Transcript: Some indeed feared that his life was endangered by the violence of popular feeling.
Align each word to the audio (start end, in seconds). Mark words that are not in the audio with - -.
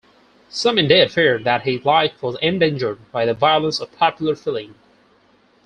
Some 0.49 0.79
indeed 0.79 1.11
feared 1.11 1.43
that 1.43 1.61
his 1.61 1.85
life 1.85 2.23
was 2.23 2.35
endangered 2.41 2.97
by 3.11 3.23
the 3.27 3.35
violence 3.35 3.79
of 3.79 3.91
popular 3.99 4.35
feeling. 4.35 4.73